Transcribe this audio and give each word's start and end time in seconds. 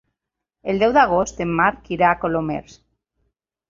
El 0.73 0.81
deu 0.85 0.95
d'agost 0.95 1.45
en 1.47 1.53
Marc 1.61 1.95
irà 1.99 2.11
a 2.15 2.19
Colomers. 2.27 2.85